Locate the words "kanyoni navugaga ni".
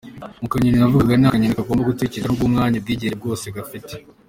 0.51-1.27